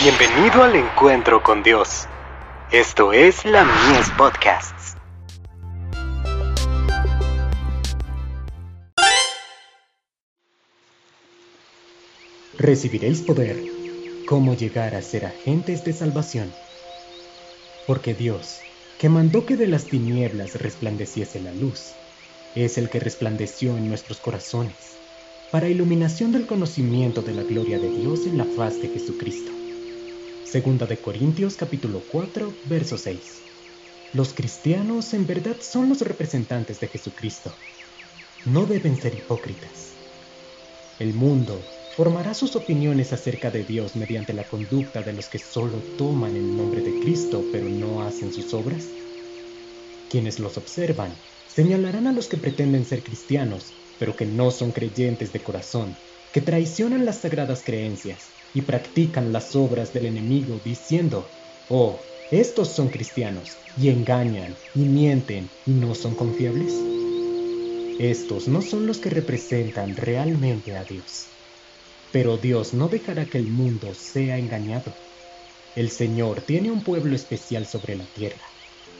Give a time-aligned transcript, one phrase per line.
[0.00, 2.06] Bienvenido al encuentro con Dios.
[2.70, 4.94] Esto es la Mies Podcasts.
[12.56, 13.60] Recibiréis poder.
[14.28, 16.52] ¿Cómo llegar a ser agentes de salvación?
[17.88, 18.60] Porque Dios,
[19.00, 21.94] que mandó que de las tinieblas resplandeciese la luz,
[22.54, 24.96] es el que resplandeció en nuestros corazones,
[25.50, 29.50] para iluminación del conocimiento de la gloria de Dios en la faz de Jesucristo.
[30.50, 33.20] Segunda de Corintios capítulo 4, verso 6.
[34.14, 37.54] Los cristianos en verdad son los representantes de Jesucristo.
[38.46, 39.98] No deben ser hipócritas.
[40.98, 41.62] El mundo
[41.98, 46.56] formará sus opiniones acerca de Dios mediante la conducta de los que solo toman el
[46.56, 48.88] nombre de Cristo pero no hacen sus obras.
[50.08, 51.14] Quienes los observan
[51.46, 55.94] señalarán a los que pretenden ser cristianos pero que no son creyentes de corazón,
[56.32, 61.30] que traicionan las sagradas creencias y practican las obras del enemigo diciendo,
[61.68, 62.00] oh,
[62.32, 66.74] estos son cristianos, y engañan, y mienten, y no son confiables.
[68.00, 71.28] Estos no son los que representan realmente a Dios.
[72.10, 74.92] Pero Dios no dejará que el mundo sea engañado.
[75.76, 78.42] El Señor tiene un pueblo especial sobre la tierra,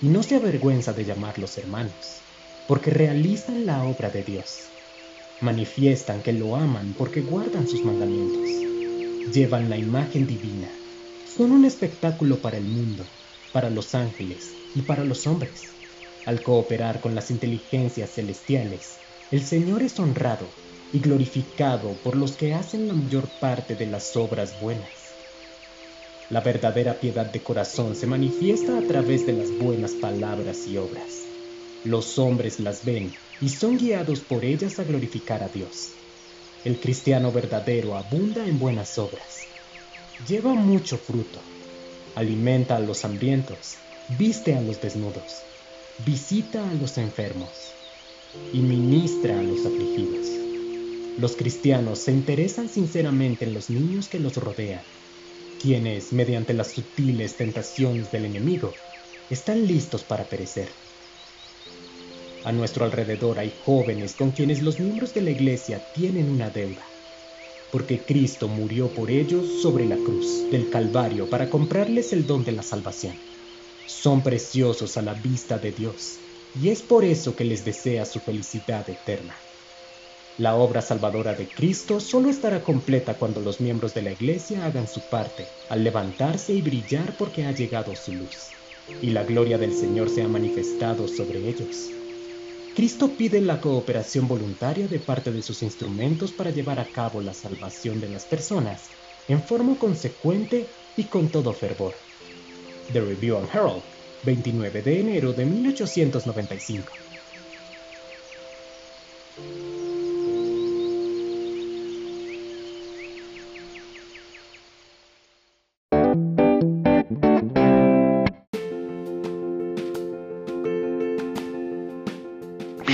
[0.00, 2.22] y no se avergüenza de llamarlos hermanos,
[2.68, 4.68] porque realizan la obra de Dios.
[5.40, 8.69] Manifiestan que lo aman porque guardan sus mandamientos
[9.28, 10.70] llevan la imagen divina.
[11.24, 13.06] Son un espectáculo para el mundo,
[13.52, 15.76] para los ángeles y para los hombres.
[16.26, 20.50] Al cooperar con las inteligencias celestiales, el Señor es honrado
[20.92, 25.14] y glorificado por los que hacen la mayor parte de las obras buenas.
[26.30, 31.10] La verdadera piedad de corazón se manifiesta a través de las buenas palabras y obras.
[31.84, 35.94] Los hombres las ven y son guiados por ellas a glorificar a Dios.
[36.62, 39.48] El cristiano verdadero abunda en buenas obras.
[40.28, 41.40] Lleva mucho fruto.
[42.14, 43.78] Alimenta a los hambrientos.
[44.18, 45.24] Viste a los desnudos.
[46.04, 47.48] Visita a los enfermos.
[48.52, 50.26] Y ministra a los afligidos.
[51.16, 54.84] Los cristianos se interesan sinceramente en los niños que los rodean,
[55.58, 58.74] quienes, mediante las sutiles tentaciones del enemigo,
[59.30, 60.68] están listos para perecer.
[62.42, 66.86] A nuestro alrededor hay jóvenes con quienes los miembros de la iglesia tienen una deuda,
[67.70, 72.52] porque Cristo murió por ellos sobre la cruz del Calvario para comprarles el don de
[72.52, 73.18] la salvación.
[73.84, 76.18] Son preciosos a la vista de Dios,
[76.54, 79.36] y es por eso que les desea su felicidad eterna.
[80.38, 84.88] La obra salvadora de Cristo solo estará completa cuando los miembros de la iglesia hagan
[84.88, 88.54] su parte, al levantarse y brillar porque ha llegado su luz,
[89.02, 91.99] y la gloria del Señor se ha manifestado sobre ellos.
[92.74, 97.34] Cristo pide la cooperación voluntaria de parte de sus instrumentos para llevar a cabo la
[97.34, 98.90] salvación de las personas
[99.26, 101.96] en forma consecuente y con todo fervor.
[102.92, 103.82] The Review and Herald,
[104.24, 106.92] 29 de enero de 1895.